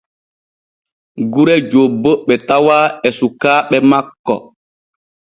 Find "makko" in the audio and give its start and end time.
3.89-4.35